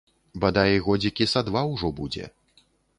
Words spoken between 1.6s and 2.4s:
ўжо будзе.